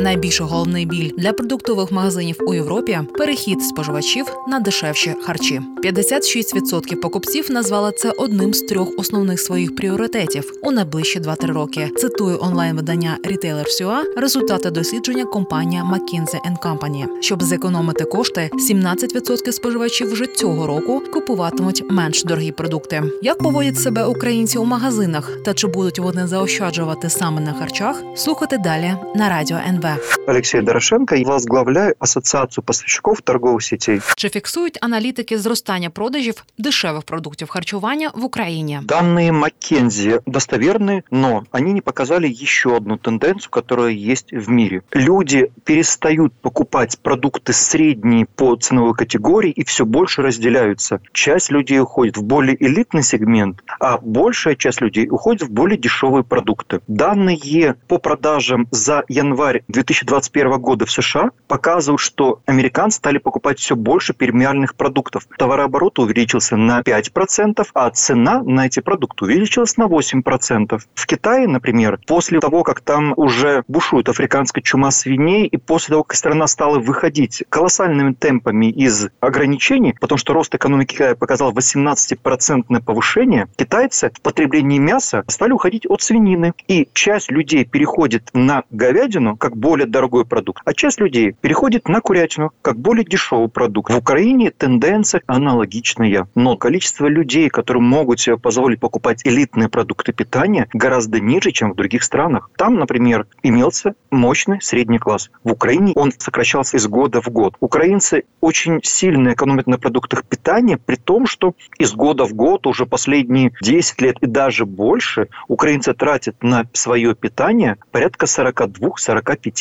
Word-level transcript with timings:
Найбільший 0.00 0.46
головний 0.46 0.86
біль 0.86 1.10
для 1.18 1.32
продуктових 1.32 1.92
магазинів 1.92 2.36
у 2.46 2.54
Європі 2.54 2.98
перехід 3.18 3.62
споживачів 3.62 4.26
на 4.48 4.60
дешевші 4.60 5.14
харчі. 5.22 5.60
56% 5.84 6.96
покупців 7.00 7.50
назвали 7.50 7.92
це 7.92 8.10
одним 8.10 8.54
з 8.54 8.62
трьох 8.62 8.88
основних 8.98 9.40
своїх 9.40 9.76
пріоритетів 9.76 10.52
у 10.62 10.70
найближчі 10.70 11.20
2-3 11.20 11.52
роки. 11.52 11.90
Цитую 11.96 12.38
онлайн-видання 12.40 13.18
Retailer 13.24 13.66
SUA 13.66 14.02
результати 14.16 14.70
дослідження 14.70 15.24
компанія 15.24 15.82
McKinsey 15.82 16.40
Company. 16.62 17.06
Щоб 17.20 17.42
зекономити 17.42 18.04
кошти, 18.04 18.50
17% 18.70 19.52
споживачів 19.52 20.12
вже 20.12 20.26
цього 20.26 20.66
року 20.66 21.02
купуватимуть 21.12 21.84
менш 21.90 22.24
дорогі 22.24 22.52
продукти. 22.52 23.02
Як 23.22 23.38
поводять 23.38 23.78
себе 23.78 24.04
українці 24.04 24.58
у 24.58 24.64
магазинах 24.64 25.30
та 25.44 25.54
чи 25.54 25.66
будуть 25.66 25.98
вони 25.98 26.26
заощаджувати 26.26 27.10
саме 27.10 27.40
на 27.40 27.52
харчах? 27.52 28.02
Слухайте 28.16 28.58
далі 28.58 28.94
на 29.14 29.28
радіо 29.28 29.56
НВ. 29.68 29.83
Алексей 30.27 30.61
Дорошенко, 30.61 31.15
я 31.15 31.25
возглавляю 31.25 31.95
Ассоциацию 31.99 32.63
поставщиков 32.63 33.21
торговых 33.21 33.61
сетей. 33.61 34.01
Чи 34.17 34.29
фіксують 34.29 34.77
аналітики 34.81 35.37
зростання 35.37 35.89
продажів 35.89 36.43
дешевих 36.57 37.03
продуктів 37.03 37.49
харчування 37.49 38.11
в 38.15 38.23
Україні? 38.23 38.79
Данные 38.85 39.31
McKinsey 39.31 40.19
достоверны, 40.25 41.03
но 41.11 41.43
они 41.51 41.73
не 41.73 41.81
показали 41.81 42.27
еще 42.43 42.69
одну 42.69 42.97
тенденцию, 42.97 43.49
которая 43.49 43.93
есть 44.11 44.33
в 44.33 44.49
мире. 44.49 44.81
Люди 44.95 45.51
перестают 45.63 46.33
покупать 46.41 46.97
продукты 47.01 47.53
средние 47.53 48.25
по 48.25 48.55
ценовой 48.55 48.93
категории 48.93 49.51
и 49.51 49.63
все 49.63 49.85
больше 49.85 50.21
разделяются. 50.21 50.99
Часть 51.13 51.51
людей 51.51 51.79
уходит 51.79 52.17
в 52.17 52.23
более 52.23 52.55
элитный 52.63 53.03
сегмент, 53.03 53.63
а 53.79 53.97
большая 53.97 54.55
часть 54.55 54.81
людей 54.81 55.07
уходит 55.09 55.43
в 55.43 55.51
более 55.51 55.77
дешевые 55.77 56.23
продукты. 56.23 56.79
Данные 56.87 57.75
по 57.87 57.97
продажам 57.97 58.67
за 58.71 59.03
январь 59.07 59.63
2021 59.74 60.60
года 60.60 60.86
в 60.86 60.90
США 60.90 61.30
показывают, 61.48 62.00
что 62.00 62.40
американцы 62.46 62.98
стали 62.98 63.18
покупать 63.18 63.58
все 63.58 63.76
больше 63.76 64.14
премиальных 64.14 64.74
продуктов. 64.76 65.26
Товарооборот 65.36 65.98
увеличился 65.98 66.56
на 66.56 66.80
5%, 66.80 67.66
а 67.74 67.90
цена 67.90 68.42
на 68.42 68.66
эти 68.66 68.80
продукты 68.80 69.24
увеличилась 69.24 69.76
на 69.76 69.84
8%. 69.84 70.80
В 70.94 71.06
Китае, 71.06 71.48
например, 71.48 71.98
после 72.06 72.40
того, 72.40 72.62
как 72.62 72.80
там 72.80 73.14
уже 73.16 73.64
бушует 73.68 74.08
африканская 74.08 74.62
чума 74.62 74.90
свиней, 74.90 75.46
и 75.46 75.56
после 75.56 75.92
того, 75.92 76.04
как 76.04 76.16
страна 76.16 76.46
стала 76.46 76.78
выходить 76.78 77.44
колоссальными 77.48 78.12
темпами 78.14 78.70
из 78.70 79.08
ограничений, 79.20 79.94
потому 80.00 80.18
что 80.18 80.32
рост 80.32 80.54
экономики 80.54 80.94
Китая 80.94 81.16
показал 81.16 81.52
18% 81.52 82.82
повышение, 82.82 83.48
китайцы 83.56 84.10
в 84.14 84.20
потреблении 84.20 84.78
мяса 84.78 85.24
стали 85.28 85.52
уходить 85.52 85.86
от 85.86 86.02
свинины. 86.02 86.52
И 86.68 86.88
часть 86.92 87.30
людей 87.30 87.64
переходит 87.64 88.30
на 88.32 88.62
говядину 88.70 89.36
как 89.36 89.56
более 89.64 89.86
дорогой 89.86 90.26
продукт, 90.26 90.60
а 90.66 90.74
часть 90.74 91.00
людей 91.00 91.34
переходит 91.40 91.88
на 91.88 92.02
курятину 92.02 92.50
как 92.60 92.78
более 92.78 93.02
дешевый 93.02 93.48
продукт. 93.48 93.90
В 93.90 93.96
Украине 93.96 94.50
тенденция 94.50 95.22
аналогичная, 95.26 96.28
но 96.34 96.58
количество 96.58 97.06
людей, 97.06 97.48
которые 97.48 97.82
могут 97.82 98.20
себе 98.20 98.36
позволить 98.36 98.78
покупать 98.78 99.22
элитные 99.24 99.70
продукты 99.70 100.12
питания, 100.12 100.68
гораздо 100.74 101.18
ниже, 101.18 101.50
чем 101.50 101.72
в 101.72 101.76
других 101.76 102.02
странах. 102.02 102.50
Там, 102.58 102.74
например, 102.74 103.26
имелся 103.42 103.94
мощный 104.10 104.60
средний 104.60 104.98
класс. 104.98 105.30
В 105.44 105.52
Украине 105.52 105.92
он 105.94 106.12
сокращался 106.12 106.76
из 106.76 106.86
года 106.86 107.22
в 107.22 107.28
год. 107.28 107.56
Украинцы 107.60 108.24
очень 108.42 108.80
сильно 108.82 109.32
экономят 109.32 109.66
на 109.66 109.78
продуктах 109.78 110.26
питания, 110.26 110.76
при 110.76 110.96
том, 110.96 111.26
что 111.26 111.54
из 111.78 111.94
года 111.94 112.26
в 112.26 112.34
год, 112.34 112.66
уже 112.66 112.84
последние 112.84 113.52
10 113.62 114.02
лет 114.02 114.18
и 114.20 114.26
даже 114.26 114.66
больше, 114.66 115.28
украинцы 115.48 115.94
тратят 115.94 116.42
на 116.42 116.66
свое 116.74 117.14
питание 117.14 117.78
порядка 117.92 118.26
42-45%. 118.26 119.53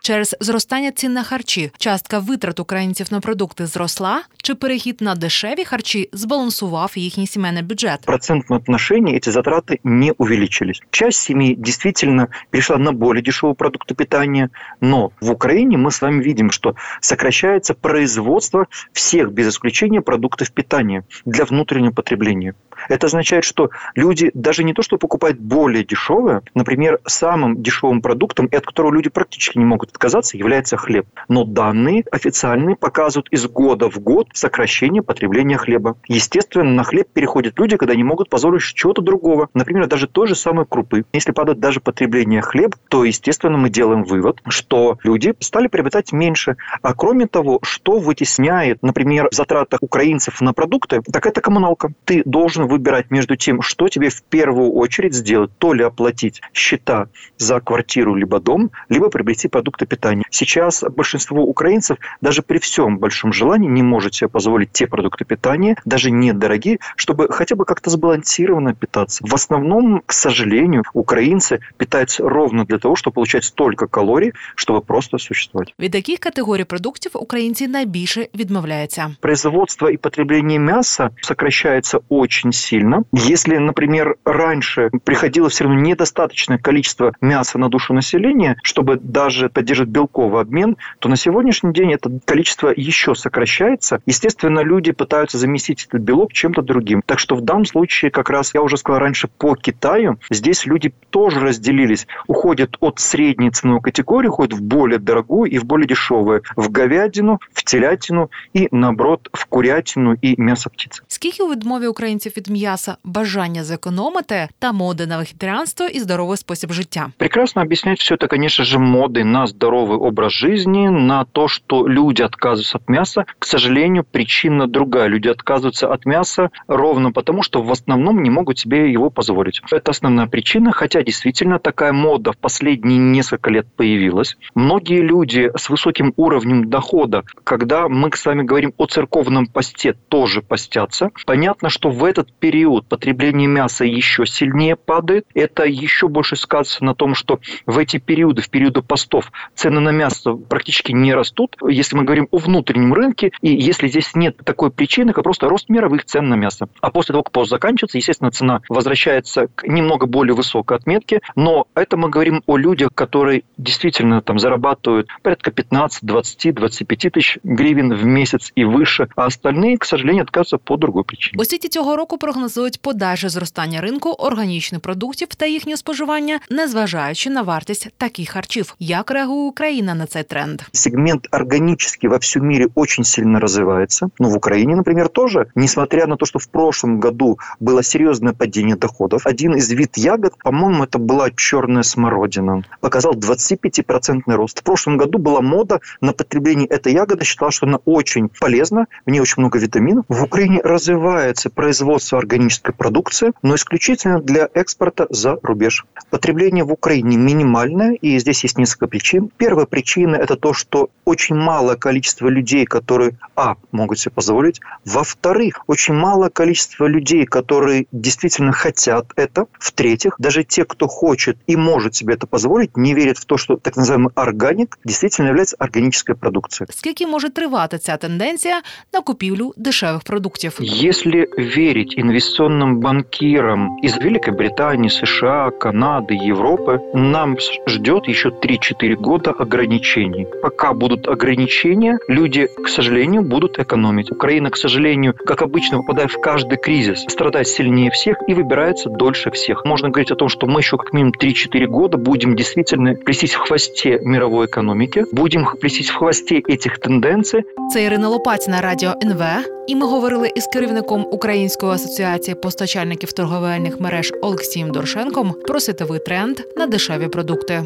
Через 0.00 0.36
зростання 0.40 0.90
цін 0.90 1.12
на 1.12 1.22
харчі 1.22 1.70
частка 1.78 2.18
витрат 2.18 2.60
українців 2.60 3.06
на 3.10 3.20
продукти 3.20 3.66
зросла, 3.66 4.22
чи 4.36 4.54
перехід 4.54 5.00
на 5.00 5.14
дешеві 5.14 5.64
харчі 5.64 6.08
збалансував 6.12 6.92
їхній 6.94 7.26
сімейний 7.26 7.62
бюджет? 7.62 8.00
В 8.02 8.06
процентном 8.06 8.58
отношении 8.58 9.16
эти 9.16 9.30
затраты 9.30 9.78
не 9.84 10.12
увеличились. 10.18 10.82
Часть 10.90 11.18
семей 11.18 11.54
действительно 11.56 12.28
перешла 12.50 12.78
на 12.78 12.92
более 12.92 13.22
дешевые 13.22 13.54
продукты 13.54 13.94
питания, 13.94 14.50
но 14.80 15.10
в 15.20 15.30
Украине 15.30 15.76
мы 15.76 15.90
с 15.90 16.02
вами 16.02 16.22
видим, 16.22 16.50
что 16.50 16.74
сокращается 17.00 17.74
производство 17.74 18.66
всех 18.92 19.32
без 19.32 19.48
исключения 19.48 20.00
продуктов 20.00 20.50
питания 20.50 21.04
для 21.24 21.44
внутреннего 21.44 21.92
потребления. 21.92 22.54
Это 22.88 23.06
означает, 23.06 23.44
что 23.44 23.70
люди 23.94 24.30
даже 24.34 24.64
не 24.64 24.72
то, 24.72 24.82
что 24.82 24.98
покупают 24.98 25.38
более 25.38 25.84
дешевое, 25.84 26.42
например, 26.54 26.98
самым 27.06 27.62
дешевым 27.62 28.02
продуктом, 28.02 28.46
и 28.46 28.56
от 28.56 28.66
которого 28.66 28.92
люди 28.92 29.10
практически 29.17 29.57
не 29.57 29.65
могут 29.65 29.89
отказаться, 29.89 30.37
является 30.37 30.77
хлеб. 30.77 31.07
Но 31.27 31.43
данные 31.43 32.03
официальные 32.11 32.75
показывают 32.75 33.27
из 33.31 33.47
года 33.47 33.89
в 33.89 33.97
год 33.97 34.27
сокращение 34.33 35.01
потребления 35.01 35.57
хлеба. 35.57 35.97
Естественно, 36.07 36.69
на 36.69 36.83
хлеб 36.83 37.07
переходят 37.11 37.57
люди, 37.57 37.77
когда 37.77 37.95
не 37.95 38.03
могут 38.03 38.29
позволить 38.29 38.61
чего-то 38.61 39.01
другого. 39.01 39.49
Например, 39.55 39.87
даже 39.87 40.05
той 40.05 40.27
же 40.27 40.35
самой 40.35 40.67
крупы. 40.67 41.03
Если 41.13 41.31
падает 41.31 41.59
даже 41.59 41.79
потребление 41.79 42.43
хлеба, 42.43 42.77
то, 42.89 43.05
естественно, 43.05 43.57
мы 43.57 43.71
делаем 43.71 44.03
вывод, 44.03 44.39
что 44.49 44.99
люди 45.01 45.33
стали 45.39 45.65
приобретать 45.65 46.11
меньше. 46.11 46.55
А 46.83 46.93
кроме 46.93 47.25
того, 47.25 47.57
что 47.63 47.97
вытесняет, 47.97 48.83
например, 48.83 49.29
в 49.31 49.33
затратах 49.33 49.81
украинцев 49.81 50.41
на 50.41 50.53
продукты, 50.53 51.01
так 51.11 51.25
это 51.25 51.41
коммуналка. 51.41 51.91
Ты 52.05 52.21
должен 52.23 52.67
выбирать 52.67 53.09
между 53.09 53.35
тем, 53.35 53.63
что 53.63 53.87
тебе 53.87 54.09
в 54.09 54.21
первую 54.21 54.73
очередь 54.73 55.15
сделать, 55.15 55.49
то 55.57 55.73
ли 55.73 55.83
оплатить 55.83 56.43
счета 56.53 57.07
за 57.37 57.59
квартиру 57.61 58.13
либо 58.13 58.39
дом, 58.39 58.69
либо 58.89 59.06
приобрести 59.06 59.48
продукты 59.48 59.86
питания. 59.86 60.24
Сейчас 60.30 60.84
большинство 60.96 61.42
украинцев 61.42 61.98
даже 62.20 62.42
при 62.42 62.58
всем 62.58 62.98
большом 62.98 63.32
желании 63.32 63.68
не 63.68 63.82
может 63.82 64.14
себе 64.14 64.28
позволить 64.28 64.72
те 64.72 64.86
продукты 64.86 65.24
питания, 65.24 65.76
даже 65.84 66.10
недорогие, 66.10 66.78
чтобы 66.96 67.28
хотя 67.30 67.54
бы 67.54 67.64
как-то 67.64 67.90
сбалансированно 67.90 68.74
питаться. 68.74 69.24
В 69.26 69.34
основном, 69.34 70.02
к 70.06 70.12
сожалению, 70.12 70.82
украинцы 70.94 71.60
питаются 71.76 72.28
ровно 72.28 72.64
для 72.64 72.78
того, 72.78 72.96
чтобы 72.96 73.14
получать 73.14 73.44
столько 73.44 73.86
калорий, 73.86 74.32
чтобы 74.56 74.80
просто 74.80 75.18
существовать. 75.18 75.74
Від 75.78 75.94
яких 75.94 76.18
категорій 76.18 76.64
продуктів 76.64 77.12
українці 77.14 77.68
найбільше 77.68 78.28
відмовляються? 78.34 79.10
Производство 79.20 79.88
и 79.90 79.96
потребление 79.96 80.58
мяса 80.58 81.10
сокращается 81.20 82.00
очень 82.08 82.52
сильно. 82.52 83.04
Если, 83.12 83.58
например, 83.58 84.16
раньше 84.24 84.90
приходило 85.04 85.48
все 85.48 85.64
равно 85.64 85.80
недостаточное 85.80 86.58
количество 86.58 87.12
мяса 87.20 87.58
на 87.58 87.68
душу 87.68 87.94
населения, 87.94 88.56
чтобы 88.62 88.95
даже 88.96 89.48
поддерживать 89.48 89.90
белковый 89.90 90.40
обмен, 90.40 90.76
то 90.98 91.08
на 91.08 91.16
сегодняшний 91.16 91.72
день 91.72 91.92
это 91.92 92.10
количество 92.24 92.72
еще 92.74 93.14
сокращается. 93.14 94.00
Естественно, 94.06 94.60
люди 94.60 94.92
пытаются 94.92 95.38
заместить 95.38 95.86
этот 95.88 96.00
белок 96.00 96.32
чем-то 96.32 96.62
другим. 96.62 97.02
Так 97.06 97.18
что 97.18 97.36
в 97.36 97.40
данном 97.40 97.66
случае, 97.66 98.10
как 98.10 98.30
раз 98.30 98.54
я 98.54 98.62
уже 98.62 98.76
сказал 98.76 99.00
раньше, 99.00 99.28
по 99.38 99.54
Китаю, 99.54 100.18
здесь 100.30 100.66
люди 100.66 100.92
тоже 101.10 101.40
разделились. 101.40 102.06
Уходят 102.26 102.76
от 102.80 102.98
средней 102.98 103.50
ценовой 103.50 103.80
категории, 103.80 104.28
уходят 104.28 104.58
в 104.58 104.62
более 104.62 104.98
дорогую 104.98 105.50
и 105.50 105.58
в 105.58 105.64
более 105.64 105.86
дешевую. 105.86 106.42
В 106.56 106.70
говядину, 106.70 107.40
в 107.52 107.64
телятину 107.64 108.30
и, 108.54 108.68
наоборот, 108.70 109.28
в 109.32 109.46
курятину 109.46 110.16
и 110.24 110.34
мясо 110.38 110.70
птицы. 110.70 111.02
Скільки 111.08 111.42
у 111.42 111.50
відмові 111.50 111.86
українців 111.86 112.32
від 112.36 112.48
м'яса 112.48 112.96
бажання 113.04 113.64
зекономити 113.64 114.48
та 114.58 114.72
моди 114.72 115.06
на 115.06 115.16
вегетаріанство 115.16 115.86
і 115.86 116.00
здоровий 116.00 116.36
спосіб 116.36 116.72
життя? 116.72 117.10
Прекрасно 117.16 117.62
объяснять 117.62 118.00
все 118.00 118.14
это, 118.14 118.28
конечно 118.28 118.64
же, 118.64 118.78
модой 118.87 119.23
на 119.23 119.45
здоровый 119.47 119.97
образ 119.97 120.33
жизни, 120.33 120.87
на 120.87 121.25
то, 121.25 121.47
что 121.47 121.87
люди 121.87 122.21
отказываются 122.21 122.77
от 122.77 122.89
мяса. 122.89 123.25
К 123.37 123.45
сожалению, 123.45 124.03
причина 124.03 124.67
другая. 124.67 125.07
Люди 125.07 125.27
отказываются 125.27 125.91
от 125.91 126.05
мяса 126.05 126.49
ровно 126.67 127.11
потому, 127.11 127.43
что 127.43 127.61
в 127.61 127.71
основном 127.71 128.23
не 128.23 128.29
могут 128.29 128.59
себе 128.59 128.91
его 128.91 129.09
позволить. 129.09 129.61
Это 129.71 129.91
основная 129.91 130.27
причина, 130.27 130.71
хотя 130.71 131.03
действительно 131.03 131.59
такая 131.59 131.93
мода 131.93 132.31
в 132.31 132.37
последние 132.37 132.97
несколько 132.97 133.49
лет 133.49 133.67
появилась. 133.75 134.37
Многие 134.55 135.01
люди 135.01 135.51
с 135.55 135.69
высоким 135.69 136.13
уровнем 136.15 136.69
дохода, 136.69 137.23
когда 137.43 137.87
мы 137.89 138.09
с 138.13 138.25
вами 138.25 138.43
говорим 138.43 138.73
о 138.77 138.85
церковном 138.85 139.47
посте, 139.47 139.93
тоже 139.93 140.41
постятся. 140.41 141.11
Понятно, 141.25 141.69
что 141.69 141.89
в 141.89 142.03
этот 142.03 142.31
период 142.33 142.87
потребление 142.87 143.47
мяса 143.47 143.85
еще 143.85 144.25
сильнее 144.25 144.75
падает. 144.75 145.25
Это 145.33 145.63
еще 145.65 146.07
больше 146.07 146.35
сказывается 146.35 146.83
на 146.83 146.95
том, 146.95 147.15
что 147.15 147.39
в 147.65 147.77
эти 147.77 147.97
периоды, 147.97 148.41
в 148.41 148.49
период 148.49 148.66
периода 148.66 148.82
постов 148.82 149.32
цены 149.54 149.80
на 149.80 149.90
мясо 149.90 150.34
практически 150.34 150.92
не 150.92 151.14
растут, 151.14 151.56
если 151.68 151.96
мы 151.96 152.04
говорим 152.04 152.28
о 152.30 152.38
внутреннем 152.38 152.92
рынке, 152.92 153.32
и 153.40 153.54
если 153.54 153.88
здесь 153.88 154.14
нет 154.14 154.36
такой 154.44 154.70
причины, 154.70 155.12
как 155.12 155.24
просто 155.24 155.48
рост 155.48 155.68
мировых 155.68 156.04
цен 156.04 156.28
на 156.28 156.34
мясо. 156.34 156.68
А 156.80 156.90
после 156.90 157.12
того, 157.12 157.22
как 157.24 157.32
пост 157.32 157.50
заканчивается, 157.50 157.98
естественно, 157.98 158.30
цена 158.30 158.60
возвращается 158.68 159.48
к 159.54 159.66
немного 159.66 160.06
более 160.06 160.34
высокой 160.34 160.76
отметке, 160.76 161.20
но 161.36 161.66
это 161.74 161.96
мы 161.96 162.08
говорим 162.08 162.42
о 162.46 162.56
людях, 162.56 162.90
которые 162.94 163.42
действительно 163.56 164.20
там 164.20 164.38
зарабатывают 164.38 165.08
порядка 165.22 165.50
15, 165.50 166.04
20, 166.04 166.54
25 166.54 167.12
тысяч 167.12 167.38
гривен 167.44 167.94
в 167.94 168.04
месяц 168.04 168.52
и 168.54 168.64
выше, 168.64 169.08
а 169.16 169.26
остальные, 169.26 169.78
к 169.78 169.84
сожалению, 169.84 170.24
отказываются 170.24 170.58
по 170.58 170.76
другой 170.76 171.04
причине. 171.04 171.42
У 171.42 171.44
світі 171.44 171.68
цього 171.68 171.96
року 171.96 172.18
прогнозують 172.18 172.80
подальше 172.80 173.28
зростання 173.28 173.80
ринку 173.80 174.10
органічних 174.10 174.80
продуктів 174.80 175.28
та 175.28 175.46
їхнє 175.46 175.76
споживання, 175.76 176.40
незважаючи 176.50 177.30
на 177.30 177.42
вартість 177.42 177.88
таких 177.96 178.30
харчів. 178.30 178.55
Як 178.79 179.11
реагує 179.11 179.49
Україна 179.49 179.95
на 179.95 180.05
цей 180.05 180.23
тренд? 180.23 180.61
Сегмент 180.71 181.27
органический 181.31 182.09
во 182.09 182.17
всем 182.17 182.47
мире 182.47 182.67
очень 182.75 183.03
сильно 183.03 183.39
развивается. 183.39 184.09
Ну, 184.19 184.29
в 184.29 184.35
Украине, 184.35 184.75
например, 184.75 185.09
тоже. 185.09 185.45
Несмотря 185.55 186.07
на 186.07 186.15
то, 186.15 186.25
что 186.25 186.39
в 186.39 186.47
прошлом 186.47 186.99
году 186.99 187.37
было 187.59 187.83
серьезное 187.83 188.33
падение 188.33 188.75
доходов, 188.75 189.21
один 189.25 189.55
из 189.55 189.71
вид 189.71 189.97
ягод, 189.97 190.33
по-моему, 190.43 190.83
это 190.83 190.99
была 190.99 191.29
черная 191.35 191.83
смородина, 191.83 192.63
показал 192.81 193.13
25% 193.13 194.21
рост. 194.27 194.59
В 194.59 194.63
прошлом 194.63 194.97
году 194.97 195.17
была 195.17 195.41
мода 195.41 195.79
на 196.01 196.13
потребление 196.13 196.67
этой 196.67 196.93
ягоды, 196.93 197.25
считала, 197.25 197.51
что 197.51 197.65
она 197.65 197.79
очень 197.85 198.29
полезна, 198.39 198.85
в 199.05 199.11
ней 199.11 199.19
очень 199.19 199.41
много 199.41 199.59
витаминов. 199.59 200.05
В 200.07 200.23
Украине 200.23 200.61
развивается 200.63 201.49
производство 201.49 202.17
органической 202.17 202.73
продукции, 202.73 203.31
но 203.41 203.55
исключительно 203.55 204.19
для 204.19 204.49
экспорта 204.53 205.07
за 205.09 205.37
рубеж. 205.43 205.85
Потребление 206.09 206.63
в 206.63 206.71
Украине 206.71 207.17
минимальное, 207.17 207.93
и 207.93 208.19
здесь 208.19 208.43
есть 208.46 208.58
несколько 208.58 208.86
причин. 208.86 209.30
Первая 209.36 209.66
причина – 209.66 210.16
это 210.16 210.36
то, 210.36 210.52
что 210.54 210.88
очень 211.04 211.36
малое 211.36 211.76
количество 211.76 212.28
людей, 212.28 212.64
которые, 212.64 213.12
а, 213.36 213.54
могут 213.72 213.98
себе 213.98 214.12
позволить, 214.14 214.60
во-вторых, 214.84 215.62
очень 215.66 215.94
малое 215.94 216.30
количество 216.30 216.86
людей, 216.86 217.24
которые 217.26 217.86
действительно 217.92 218.52
хотят 218.52 219.06
это, 219.16 219.46
в-третьих, 219.58 220.14
даже 220.18 220.44
те, 220.44 220.64
кто 220.64 220.86
хочет 220.88 221.36
и 221.46 221.56
может 221.56 221.94
себе 221.94 222.14
это 222.14 222.26
позволить, 222.26 222.76
не 222.76 222.94
верят 222.94 223.18
в 223.18 223.24
то, 223.24 223.36
что 223.36 223.56
так 223.56 223.76
называемый 223.76 224.10
органик 224.14 224.78
действительно 224.84 225.28
является 225.28 225.56
органической 225.58 226.14
продукцией. 226.14 226.68
Скільки 226.72 227.06
може 227.06 227.28
тривати 227.30 227.78
ця 227.78 227.96
тенденція 227.96 228.62
на 228.92 229.00
купівлю 229.00 229.54
дешевих 229.56 230.02
продуктів? 230.02 230.58
Если 230.60 231.26
верить 231.56 231.94
инвестиционным 231.98 232.76
банкирам 232.80 233.76
из 233.84 233.96
Великобритании, 233.96 234.88
США, 234.90 235.50
Канады, 235.60 236.14
Европы, 236.34 236.80
нам 236.94 237.36
с- 237.38 237.50
ждет 237.66 238.08
еще 238.08 238.30
3-4 238.36 238.96
года 238.96 239.30
ограничений. 239.30 240.26
Пока 240.42 240.72
будут 240.72 241.08
ограничения, 241.08 241.98
люди, 242.08 242.48
к 242.64 242.68
сожалению, 242.68 243.22
будут 243.22 243.58
экономить. 243.58 244.12
Украина, 244.12 244.50
к 244.50 244.56
сожалению, 244.56 245.14
как 245.14 245.42
обычно, 245.42 245.78
попадая 245.78 246.08
в 246.08 246.20
каждый 246.20 246.58
кризис, 246.58 247.04
страдает 247.08 247.48
сильнее 247.48 247.90
всех 247.90 248.16
и 248.28 248.34
выбирается 248.34 248.90
дольше 248.90 249.30
всех. 249.30 249.64
Можно 249.64 249.88
говорить 249.88 250.10
о 250.10 250.16
том, 250.16 250.28
что 250.28 250.46
мы 250.46 250.60
еще 250.60 250.76
как 250.76 250.92
минимум 250.92 251.12
3-4 251.20 251.66
года 251.66 251.98
будем 251.98 252.36
действительно 252.36 252.94
плестись 252.94 253.34
в 253.34 253.38
хвосте 253.38 253.98
мировой 254.02 254.46
экономики, 254.46 255.04
будем 255.12 255.46
плестись 255.60 255.90
в 255.90 255.96
хвосте 255.96 256.40
этих 256.40 256.78
тенденций, 256.78 257.42
Це 257.72 257.82
Ірина 257.82 258.08
Лопатіна, 258.08 258.60
радіо 258.60 258.94
НВ. 259.02 259.22
І 259.66 259.76
ми 259.76 259.86
говорили 259.86 260.30
із 260.34 260.46
керівником 260.46 261.06
Української 261.10 261.72
асоціації 261.72 262.34
постачальників 262.34 263.12
торговельних 263.12 263.80
мереж 263.80 264.12
Олексієм 264.22 264.70
Дорошенком 264.70 265.34
про 265.48 265.60
світовий 265.60 266.00
тренд 266.00 266.40
на 266.56 266.66
дешеві 266.66 267.08
продукти. 267.08 267.62